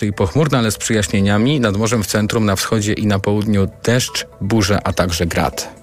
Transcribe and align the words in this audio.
Czyli 0.00 0.12
pochmurno, 0.12 0.58
ale 0.58 0.70
z 0.70 0.76
przyjaśnieniami. 0.76 1.60
Nad 1.60 1.76
morzem 1.76 2.02
w 2.02 2.06
centrum, 2.06 2.44
na 2.44 2.56
wschodzie 2.56 2.92
i 2.92 3.06
na 3.06 3.18
południu 3.18 3.68
deszcz, 3.82 4.26
burze, 4.40 4.78
a 4.84 4.92
także 4.92 5.26
grad. 5.26 5.79